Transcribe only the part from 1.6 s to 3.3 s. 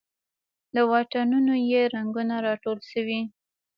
یې رنګونه راټول شوې